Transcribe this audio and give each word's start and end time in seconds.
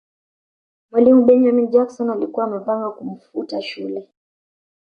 mwalimu 0.91 1.25
benjamin 1.25 1.69
jackson 1.71 2.09
alikuwa 2.09 2.45
amepanga 2.45 2.89
kumfuta 2.91 3.61
shule 3.61 4.09